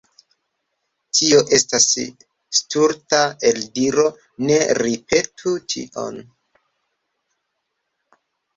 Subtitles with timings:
[1.17, 1.85] Tio estas
[2.61, 3.19] stulta
[3.51, 4.07] eldiro,
[4.49, 6.19] ne ripetu tion.